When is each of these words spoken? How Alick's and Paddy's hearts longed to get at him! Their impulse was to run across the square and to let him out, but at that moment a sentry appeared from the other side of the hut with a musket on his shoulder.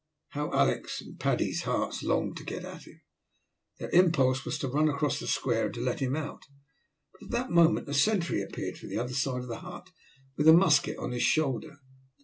How 0.29 0.51
Alick's 0.51 0.99
and 0.99 1.19
Paddy's 1.19 1.61
hearts 1.61 2.01
longed 2.01 2.35
to 2.37 2.43
get 2.43 2.65
at 2.65 2.87
him! 2.87 3.01
Their 3.77 3.91
impulse 3.91 4.43
was 4.43 4.57
to 4.57 4.67
run 4.67 4.89
across 4.89 5.19
the 5.19 5.27
square 5.27 5.65
and 5.65 5.73
to 5.75 5.79
let 5.79 5.99
him 5.99 6.15
out, 6.15 6.41
but 7.13 7.25
at 7.27 7.29
that 7.29 7.51
moment 7.51 7.87
a 7.87 7.93
sentry 7.93 8.41
appeared 8.41 8.79
from 8.79 8.89
the 8.89 8.97
other 8.97 9.13
side 9.13 9.43
of 9.43 9.47
the 9.47 9.59
hut 9.59 9.91
with 10.37 10.47
a 10.47 10.53
musket 10.53 10.97
on 10.97 11.11
his 11.11 11.21
shoulder. 11.21 11.77